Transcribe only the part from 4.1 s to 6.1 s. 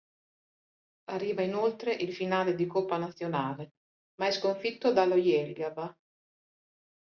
ma è sconfitto dallo Jelgava.